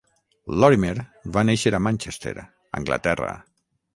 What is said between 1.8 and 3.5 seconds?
Manchester (Anglaterra).